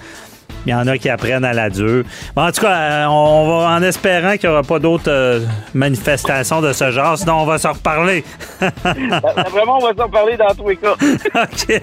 Il 0.64 0.70
y 0.70 0.74
en 0.74 0.86
a 0.88 0.98
qui 0.98 1.08
apprennent 1.08 1.44
à 1.44 1.52
la 1.52 1.70
dure. 1.70 2.02
Bon, 2.34 2.42
en 2.42 2.50
tout 2.50 2.62
cas, 2.62 2.72
euh, 2.72 3.06
on 3.06 3.48
va 3.48 3.68
en 3.76 3.82
espérant 3.82 4.36
qu'il 4.36 4.48
n'y 4.48 4.54
aura 4.54 4.64
pas 4.64 4.80
d'autres 4.80 5.08
euh, 5.08 5.40
manifestations 5.74 6.60
de 6.60 6.72
ce 6.72 6.90
genre, 6.90 7.16
sinon 7.16 7.42
on 7.42 7.46
va 7.46 7.58
se 7.58 7.68
reparler. 7.68 8.24
Vraiment, 8.60 9.78
on 9.78 9.86
va 9.86 9.94
s'en 9.96 10.08
parler 10.08 10.36
dans 10.36 10.52
tous 10.54 10.68
les 10.68 10.76
cas. 10.76 10.94
OK. 11.34 11.82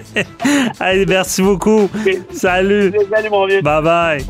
Allez, 0.80 1.06
merci 1.06 1.40
beaucoup. 1.40 1.88
Salut. 2.30 2.92
Salut, 3.10 3.30
mon 3.30 3.46
vieux. 3.46 3.62
Bye 3.62 3.82
bye. 3.82 4.24